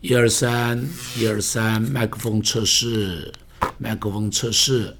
[0.00, 0.82] 一二三，
[1.18, 3.30] 一二三，麦克风测试，
[3.76, 4.96] 麦克风测试，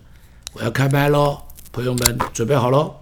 [0.53, 1.39] 我要开麦喽，
[1.73, 2.95] 朋友们准备好喽。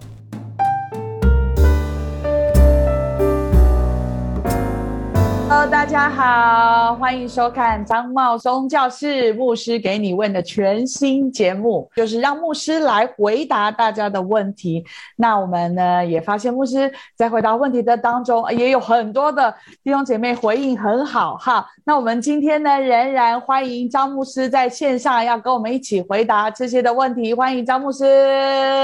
[5.99, 14.81] 家好，欢迎收看张茂松教室牧师给你问的全新节目，就是让牧师来回答大家的问题。
[15.17, 21.67] 那我们呢也发现牧师在回答问题的当中，也有很多的弟兄姐妹回应很好哈。
[21.83, 28.05] 那我们今天呢仍然欢迎张牧师在线上要跟我们一起回答这些的问题，欢迎张牧师。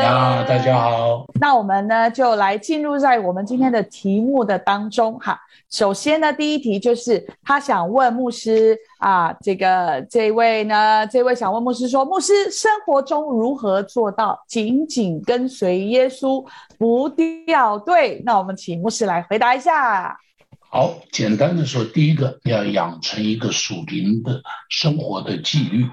[0.03, 1.25] 啊，大家好。
[1.39, 5.39] 那我们呢就来进入在我们今天的题目的当中哈。
[5.75, 16.45] 首先呢，第一题就是他想问牧师啊，这个这位呢，这位想问牧师说，牧师生活中如何做到紧紧跟随耶稣
[16.77, 18.21] 不掉队？
[18.23, 20.17] 那我们请牧师来回答一下。
[20.61, 25.85] 好，简单的说，第一个要养成一个属灵的生活的纪律，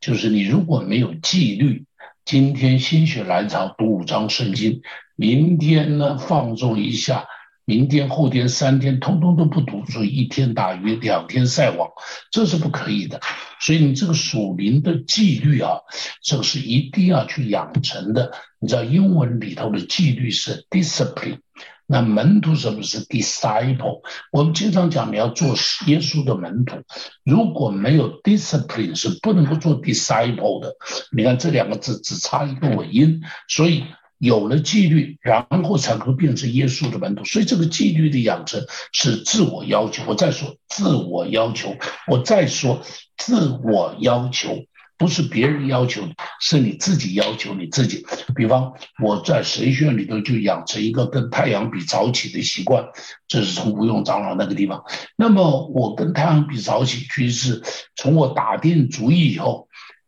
[0.00, 1.84] 就是你如果没有纪律，
[2.24, 4.82] 今天心血来潮读五章圣经，
[5.16, 7.26] 明天呢放纵一下。
[7.68, 11.90] 明天、后天、三天，通通都不读，所以一天打鱼两天晒网，
[12.30, 13.20] 这是不可以的。
[13.60, 15.80] 所以你这个属灵的纪律啊，
[16.22, 18.30] 这个是一定要去养成的。
[18.60, 21.40] 你知道英文里头的纪律是 discipline，
[21.88, 24.02] 那门徒什么是 disciple？
[24.30, 25.48] 我们经常讲你要做
[25.88, 26.76] 耶稣的门徒，
[27.24, 30.76] 如果没有 discipline，是不能够做 disciple 的。
[31.10, 33.82] 你看这两个字只差一个尾音，所以。
[34.18, 37.24] 有了纪律，然后才会变成耶稣的门徒。
[37.24, 40.02] 所以这个纪律的养成是自我要求。
[40.06, 41.76] 我再说自我要求，
[42.08, 42.82] 我再说
[43.16, 44.64] 自我要求，
[44.96, 46.02] 不是别人要求，
[46.40, 48.06] 是你自己要求你自己。
[48.34, 52.86] 比方我在神学院里头就养成一个跟太阳比早起的习惯，
[53.28, 54.84] 这是从吴用长老那个地方。
[55.16, 57.62] 那么我跟太阳比早起，其实是
[57.94, 59.65] 从我打定主意以后。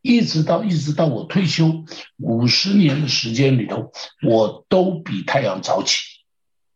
[0.08, 1.84] 一直到一直到我退休
[2.16, 3.92] 五十年的时间里头，
[4.26, 5.98] 我都比太阳早起，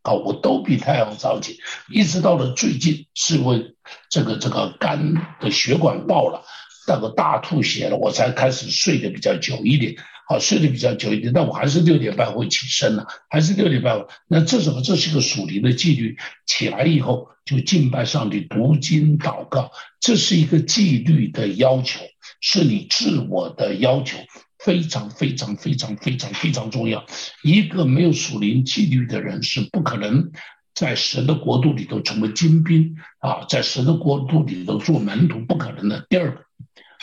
[0.03, 1.59] 啊，我都比太阳早起。
[1.89, 3.75] 一直到了最近，是因为
[4.11, 6.45] 这个这个肝的血管爆了，
[6.87, 9.97] 那个大吐血了，我才开始睡得比较久一点，
[10.29, 14.05] 啊，睡得比较久一点，但我还是六点半会起身了，还是六点半。
[14.29, 14.83] 那这什么？
[14.83, 16.19] 这是个属灵的纪律。
[16.45, 19.71] 起来以后就敬拜上帝、读经、祷告，
[20.01, 21.99] 这是一个纪律的要求。
[22.43, 24.19] 是你自我的要求
[24.59, 27.07] 非常非常非常非常非常重要。
[27.43, 30.33] 一个没有属灵纪律的人是不可能
[30.75, 36.05] 在神的国度里头成为精兵啊，在神的国度里头做门徒不可能的。
[36.11, 36.45] 第二个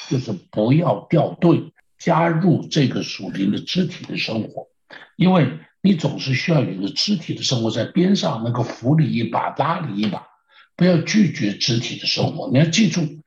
[0.09, 4.67] 就是不要掉队，加入这个属灵的肢体的生活，
[5.15, 10.27] 因为你总是需要有一个肢体的生活在边上，能够扶你一把、拉你一把。
[10.75, 13.18] 不要拒绝肢体的生活，你要记住。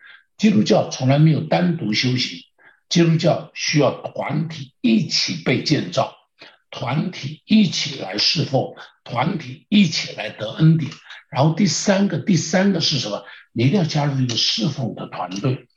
[0.43, 2.41] 基督教从来没有单独修行，
[2.89, 6.17] 基督教需要团体一起被建造，
[6.69, 10.91] 团体一起来侍奉，团体一起来得恩典。
[11.31, 13.23] 然后第三个，第三个是什么？
[13.53, 15.69] 你一定要加入一个侍奉的团队，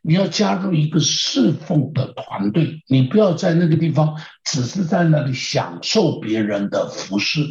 [0.00, 7.42] 你要加入一个侍奉的团队，你不要在那个地方只是在那里享受别人的服侍，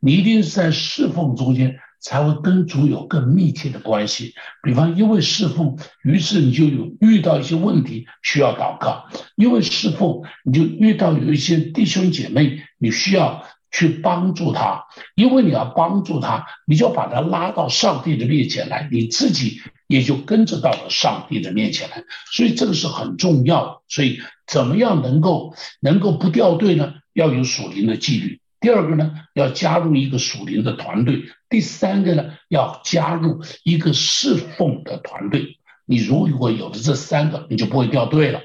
[0.00, 1.78] 你一定是在侍奉中间。
[2.00, 4.34] 才会跟主有更密切的关系。
[4.62, 14.84] 比方，因为侍奉，于是你就有遇到一些问题需要祷告；因为侍奉，你就遇到有一些弟兄姐妹，你需要去帮助他。
[15.14, 22.04] 因为你要帮助他，你就把他拉到上帝的面前来，你自己也就跟着到了上帝的面前来。
[22.32, 23.82] 所以这个是很重要。
[23.88, 26.94] 所以怎么样能够能够不掉队呢？
[27.12, 28.40] 要有属灵的纪律。
[28.60, 35.58] 第二个呢，要加入一个属灵的团队；第三个呢，要加入一个侍奉的团队。
[35.86, 38.40] 你如果有了这三个，你就不会掉队了。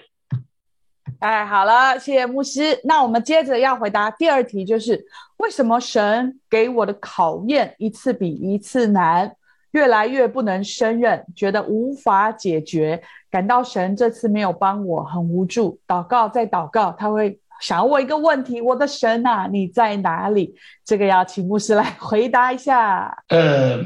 [1.19, 2.79] 哎，好了，谢谢牧师。
[2.85, 5.05] 那我们接着要回答第二题，就是
[5.37, 9.35] 为什么神给我的考验一次比一次难，
[9.71, 15.79] 越来越不能胜任，觉得无法解决，感到神这次没有帮我，很无助。
[15.85, 17.39] 祷告再祷告，他会。
[17.63, 20.53] 想要问一个问题，我的神啊，你在哪里？
[20.83, 23.23] 这个要请牧师来回答一下。
[23.29, 23.81] 呃，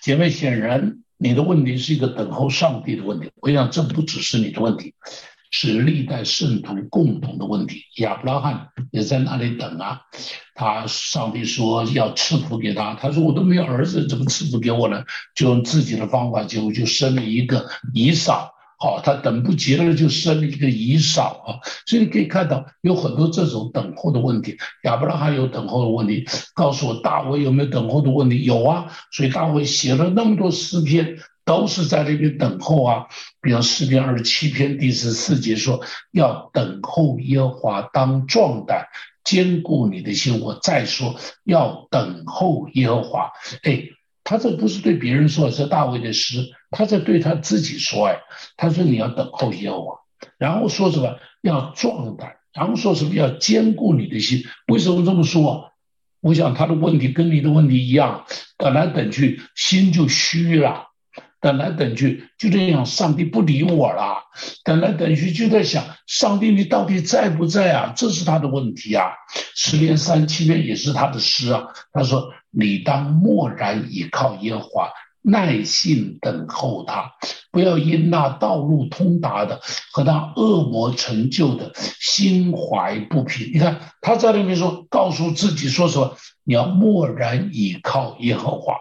[0.00, 3.30] 姐妹，显然你的问题是一个等候上帝的问题。
[3.42, 4.94] 我想这不只是你的问题，
[5.50, 7.82] 是历代圣徒共同的问题。
[7.98, 10.00] 亚伯拉罕也在那里等啊，
[10.54, 15.04] 他上帝说要赐福给他，他说我都没有儿子，怎么赐福给我呢？
[15.34, 18.54] 就用自己的方法，结果就生了一个以扫。
[18.80, 24.56] 好，他等不及了，就生了一个以扫啊，所以你可以看到有很多这种等候的问题。
[24.84, 28.44] 亚伯拉罕有等候的问题，告诉我大卫有没有等候的问题？
[28.44, 33.06] 有啊，所以大卫写了那么多诗篇，都是在那边等候啊。
[33.40, 35.80] 比如诗篇二十七篇第十四节说
[36.12, 38.86] ：“要等候耶和华，当壮胆，
[39.24, 43.30] 坚固你的心。”我再说，要等候耶和华。
[43.64, 43.88] 哎，
[44.28, 48.08] 他这不是对别人说，是大卫的诗，他在对他自己说。
[48.08, 48.20] 哎，
[48.58, 49.94] 他说你要等候耶和华，
[50.36, 51.16] 然后说什么？
[51.40, 53.14] 要壮胆，然后说什么？
[53.14, 54.44] 要坚固你的心。
[54.66, 55.72] 为什么这么说？
[56.20, 58.26] 我想他的问题跟你的问题一样，
[58.58, 60.88] 等来等去心就虚了，
[61.40, 64.24] 等来等去就这样，上帝不理我了，
[64.62, 67.94] 等来等去就在想，上帝你到底在不在啊？
[67.96, 69.06] 这是他的问题啊。
[69.54, 71.68] 十篇三七篇也是他的诗啊。
[71.94, 74.90] 他说：“你当默然倚靠耶和华。”
[75.20, 77.12] 耐心等候他，
[77.50, 79.60] 不要因那道路通达的
[79.92, 83.50] 和那恶魔成就的心怀不平。
[83.52, 86.16] 你看他在那边说，告诉自己说什么？
[86.44, 88.76] 你要默然倚靠耶和华，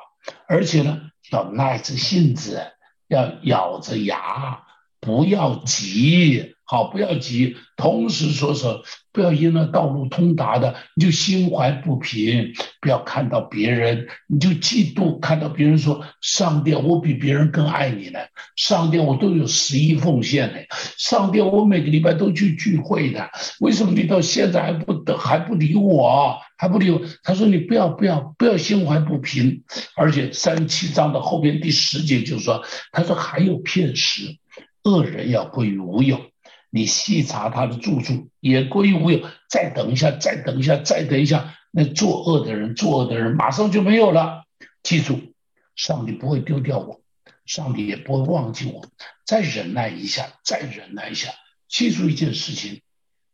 [0.48, 2.62] 而且呢，要耐着性子，
[3.10, 4.62] 要咬着牙，
[5.02, 6.56] 不要急。
[6.70, 7.56] 好，不要急。
[7.78, 8.84] 同时说说，
[9.14, 15.18] 不要因为道路通达的，你就心怀不平；不要看到别人，你就嫉妒。
[15.20, 18.20] 看到别人说：“上帝，我比别人更爱你呢。”
[18.58, 20.60] 上帝，我都有十一奉献呢。
[20.98, 23.30] 上帝，我每个礼拜都去聚会的。
[23.62, 27.00] 为什么你到现在还不等，还不理我，还不理我？
[27.24, 29.64] 他说：“你不要，不要，不要心怀不平。”
[29.96, 32.62] 而且三七章的后边第十节就说
[32.92, 34.38] ：“他说还有片时，
[34.84, 36.20] 恶人要归于无有。”
[36.78, 39.28] 你细查他的住处，也归于无有。
[39.50, 44.46] 再等一下，再等一下，再等一下，那作恶的人，作恶的人马上就没有了。
[44.84, 45.34] 记住，
[45.76, 47.02] 上帝不会丢掉我，
[47.48, 48.86] 上帝也不会忘记我。
[49.26, 51.34] 再忍耐一下，再忍耐一下。
[51.68, 52.84] 记住一件事情，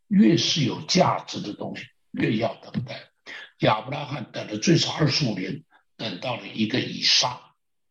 [0.08, 2.96] 越是有价值的东西，越要等待。
[3.60, 5.66] 亚伯拉罕等了最少二十五年，
[5.98, 7.42] 等到了一个以撒，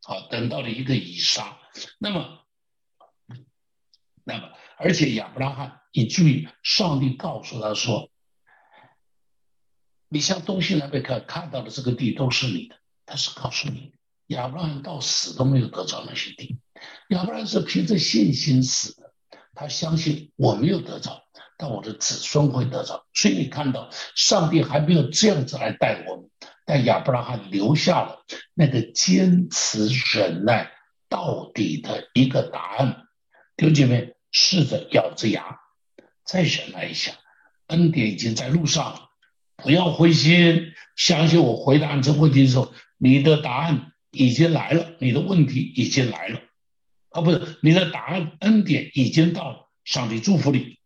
[0.02, 1.58] 好，等到了一个以撒。
[1.98, 2.38] 那么，
[4.24, 4.48] 那么。
[4.82, 8.10] 而且亚伯拉罕，你注意，上帝告诉他说
[10.10, 12.74] ：“你向东西南北看，看到的这个地都是你的。”
[13.06, 13.94] 他是告诉你，
[14.26, 16.58] 亚伯拉罕到死都没有得着那些地。
[17.10, 19.12] 亚伯拉罕是凭着信心死的，
[19.54, 21.22] 他相信我没有得着，
[21.56, 23.06] 但我的子孙会得着。
[23.14, 26.28] 所以你看到，上帝还没有这样子来带我们，
[26.66, 30.72] 但亚伯拉罕留下了那个坚持忍耐
[31.08, 33.06] 到底的一个答案。
[33.56, 34.16] 弟兄姐妹。
[34.32, 35.60] 试着咬着牙，
[36.24, 37.12] 再忍耐一下，
[37.68, 39.10] 恩典已经在路上，
[39.56, 41.56] 不要灰心，相信我。
[41.56, 46.40] 回答你这个问题的时候，你的答案已经来了，你的问题已经来了，
[47.10, 50.78] 啊，不是你的答案，恩典已经到了，上帝祝福你。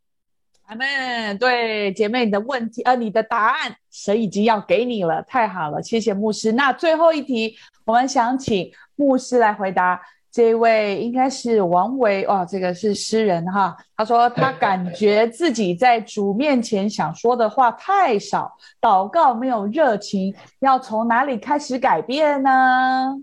[0.67, 1.39] 阿门。
[1.39, 6.51] 对，姐妹，你的问题，呃，你的答案，神已经要给你了，太好了，谢谢牧师。
[6.53, 10.03] 那最后一题，我们想请牧师来回答。
[10.33, 13.75] 这位应该是王维哦，这个是诗人哈。
[13.97, 23.17] 他说他感觉自己在主面前想说的话太少，祷告没有热情，要从哪里开始改变呢？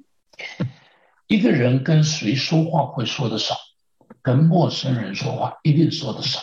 [1.28, 3.56] 一个人跟谁说话会说的少，
[4.24, 6.40] 跟陌生人说话一定说的少。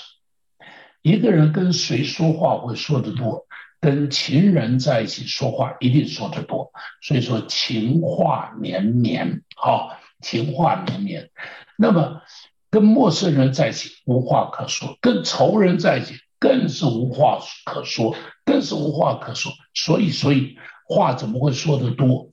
[1.02, 3.44] 一个人跟谁说话会说的多，
[3.80, 6.70] 跟情人在一起说话一定说的多。
[7.02, 9.96] 所以说情话绵绵，好。
[10.20, 11.30] 情话绵绵，
[11.76, 12.22] 那么
[12.70, 19.52] 跟陌生人在一起无话可说，跟仇人在一起更是无话可说，更是无话可说。
[19.74, 20.56] 所以，所以
[20.86, 22.30] 话怎么会说得多？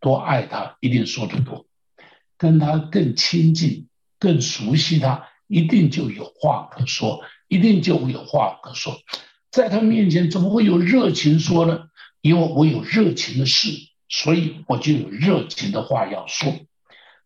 [0.00, 1.66] 多爱他一定说得多，
[2.38, 3.88] 跟他更亲近、
[4.18, 8.98] 更熟悉他，一定就有话可说，一定就有话可说。
[9.50, 11.88] 在他面前怎么会有热情说呢？
[12.22, 13.68] 因为我有热情的事，
[14.08, 16.52] 所以我就有热情的话要说。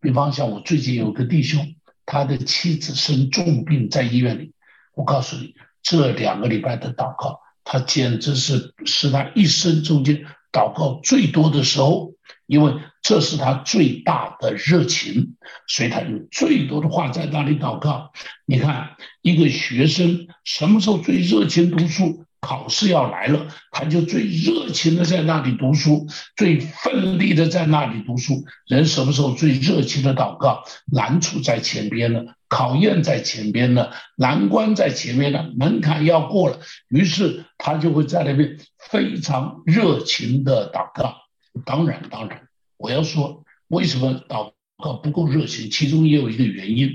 [0.05, 4.53] 比方像我最近有个弟兄，他的妻子生重病在医院里，
[4.95, 12.13] 我告诉你，这两个礼拜的祷告，他简直是是他一生中间祷告最多的时候，
[12.45, 18.13] 因为这是他最大的热情，所以他有最多的话在那里祷告。
[18.45, 18.91] 你看，
[19.23, 22.27] 一个学生什么时候最热情读书？
[22.45, 28.45] 考试要来了，他就最热情的在那里读书，最奋力的在那里读书。
[28.67, 30.63] 人什么时候最热情的祷告？
[30.93, 36.61] 难处在前边了，考验在前边了，难关在前面了，门槛要过了，
[36.91, 38.59] 于是他就会在那边
[38.91, 41.17] 非常热情的祷告。
[41.65, 42.43] 当然，当然，
[42.77, 45.71] 我要说，为什么祷告不够热情？
[45.71, 46.91] 其中也有一个原因，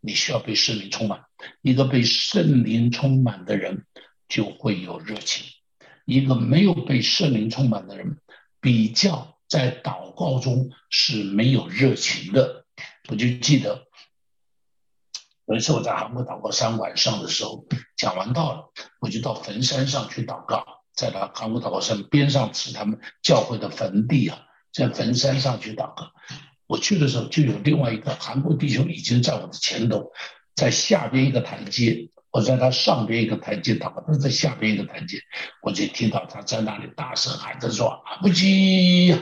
[0.00, 1.22] 你需要被圣灵充满。
[1.60, 3.84] 一个被圣灵充满的人。
[4.32, 5.44] 就会有热情。
[6.06, 8.16] 一个没有被圣灵充满的人，
[8.62, 12.64] 比较在祷告中是没有热情的。
[13.10, 13.88] 我就记得
[15.44, 26.10] 有一次我在韩国祷告山晚上的时候，讲完道了，我就到坟山上去祷告，在那韩国祷告山边上是他们教会的坟地啊，在坟山上去祷告。
[26.66, 30.10] 我去的时候，就有另外一个韩国弟兄已经在我的前头，
[30.56, 35.18] 在下边一个台阶，我在他上边一个台阶祷告，他在下边一个台阶，
[35.62, 39.12] 我就听到他在那里大声喊着说：“阿不基！”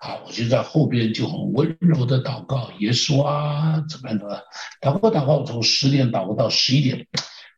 [0.00, 4.44] 啊，我就在后边就很温柔的祷告，耶稣啊，怎么样的？
[4.80, 7.06] 祷告祷告，从十点祷告到十一点，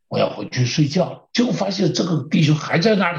[0.08, 3.18] 我要回去睡觉，结果发现这个弟兄还在那里，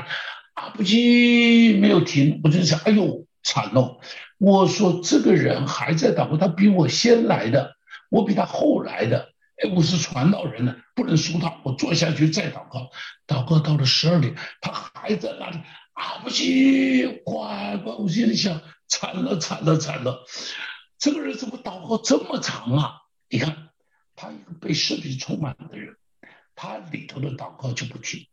[0.53, 3.98] 阿不基没有停，我就想，哎呦，惨了。
[4.38, 7.75] 我说这个人还在祷告，他比我先来的，
[8.10, 11.62] 我比他后来的，哎，我是传道人呢，不能输他。
[11.64, 12.92] 我坐下去再祷告，
[13.26, 15.58] 祷告到了十二点，他还在那里，
[15.94, 20.26] 啊不行，乖乖，我心里想，惨了惨了惨了，
[21.00, 23.02] 这个人怎么祷告这么长啊？
[23.30, 23.70] 你看，
[24.16, 25.96] 他一个被圣灵充满的人，
[26.56, 28.28] 他里头的祷告就不停。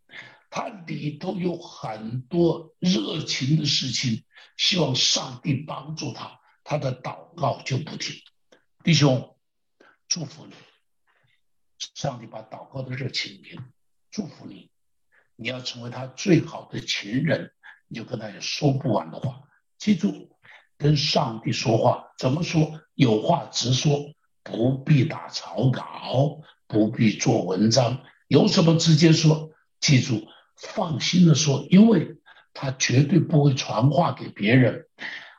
[0.51, 4.23] 他里头有很多热情的事情，
[4.57, 8.15] 希望上帝帮助他，他的祷告就不停。
[8.85, 9.37] 弟兄，
[10.07, 10.53] 祝福你，
[11.79, 13.59] 上帝把祷告的热情给，
[14.11, 14.71] 祝福你。
[15.37, 17.53] 你要成为他最好的情人，
[17.89, 19.43] 你就跟他有说不完的话。
[19.79, 20.37] 记住，
[20.79, 22.81] 跟上帝说话怎么说？
[22.95, 29.51] 有话直说，不必打草稿，不必做文章，有什么直接说。
[29.81, 30.29] 记住。
[30.57, 32.19] 放心的说，因为
[32.53, 34.87] 他绝对不会传话给别人。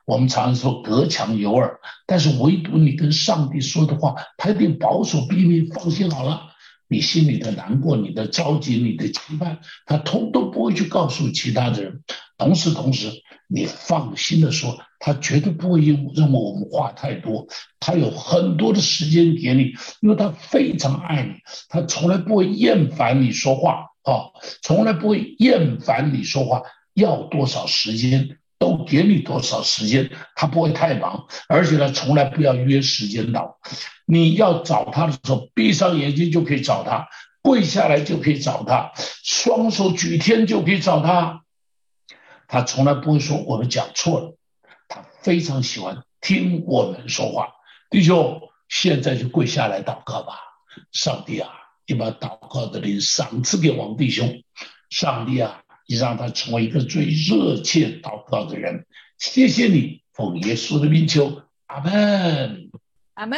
[0.06, 5.70] 我们常说隔墙有耳，但是唯独你跟上帝说的话，他一定保守秘密。
[5.72, 6.44] 放心好了，
[6.88, 12.04] 你心里的难过、你的着急、你的期盼，他通通不会去告诉其他的人。
[12.38, 13.12] 同时，同时，
[13.48, 17.48] 你放心的说，他绝对不会因认为我们话太多。
[17.80, 21.32] 他有很多的时间给你，因为他非常爱你，
[21.70, 23.88] 他从来不会厌烦你说话。
[24.04, 24.30] 啊，
[24.62, 26.62] 从来不会厌烦你说话，
[26.94, 33.60] 要多少时间都给你多少时间，他不会太忙，而且呢，从来不要约时间到。
[34.08, 37.08] 你要找他的时候，闭上眼睛就可以找他，
[37.44, 38.92] 跪下来就可以找他，
[39.24, 41.44] 双手举天就可以找他。
[42.48, 44.36] 他从来不会说我们讲错了，
[44.88, 47.50] 他非常喜欢听我们说话。
[47.92, 50.40] 弟兄，现在就跪下来祷告吧，
[50.92, 51.50] 上帝啊！
[51.86, 54.42] 你把祷告的灵赏赐给王弟兄，
[54.90, 58.86] 上帝啊，你让他成为一个最热切祷告的人。
[59.18, 62.65] 谢谢你，奉耶稣的名求，阿门。
[63.16, 63.38] 阿门！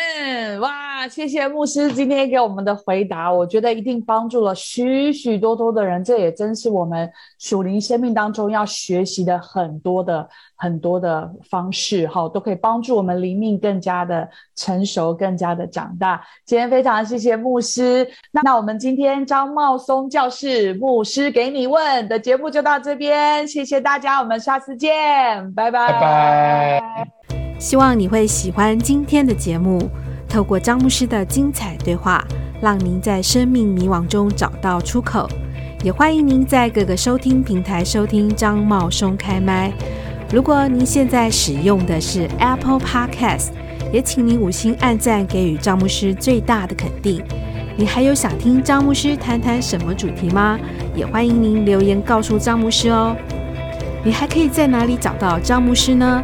[0.59, 6.03] 哇，谢谢牧师今天给我们的回答，我觉得一定帮助了许许多多的人。
[6.03, 7.07] 这也真是我们
[7.37, 16.25] 属灵生命当中要学习的很多的很多的方式，哈，都可以帮助我们灵命更加的成熟，更加的长大。
[16.43, 27.16] 今天非常谢谢牧师，那那我们今天张茂松教室牧师给你问的节目就到这边，谢谢大家，我们下次见，拜拜，拜拜。
[27.59, 29.89] 希望你会喜欢今天的节目。
[30.29, 32.23] 透过张牧师的精彩对话，
[32.61, 35.27] 让您在生命迷惘中找到出口。
[35.83, 39.71] 也欢迎您在各个收听平台收听张茂松开麦。
[40.31, 43.49] 如果您现在使用的是 Apple Podcast，
[43.93, 47.23] 也请您五星按赞，给予张牧师最大的肯定。
[47.77, 50.59] 你还有想听张牧师谈谈什么主题吗？
[50.93, 53.15] 也欢迎您留言告诉张牧师哦。
[54.03, 56.23] 你还可以在哪里找到张牧师呢？